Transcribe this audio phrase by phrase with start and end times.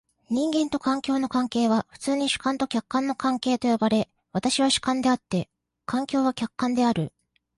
[0.31, 5.47] 人間と環境の関係は普通に主観と客観の関係と呼ばれ、私は主観であって、
[5.85, 7.13] 環境は客観である。